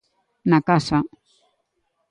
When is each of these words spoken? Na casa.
Na 0.49 0.59
casa. 0.69 0.97